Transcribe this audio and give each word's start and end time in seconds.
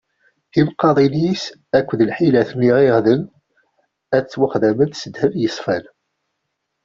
Tineqqadin-is 0.51 1.43
akked 1.77 1.99
lḥilat 2.09 2.49
n 2.57 2.61
iɣiɣden 2.69 3.21
ad 4.15 4.23
ttwaxedment 4.25 4.99
s 5.01 5.03
ddheb 5.09 5.33
yeṣfan. 5.41 5.83